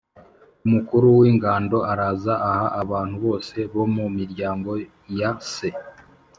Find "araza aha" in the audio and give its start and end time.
1.91-2.67